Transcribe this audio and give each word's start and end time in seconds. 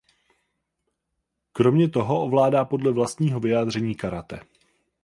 Kromě 1.51 1.89
toho 1.89 2.21
ovládá 2.25 2.65
podle 2.65 2.91
vlastního 2.93 3.39
vyjádření 3.39 3.95
karate. 3.95 4.39